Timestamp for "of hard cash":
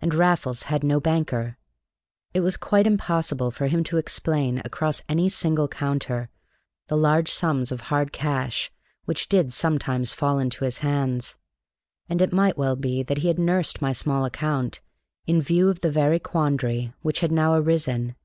7.70-8.72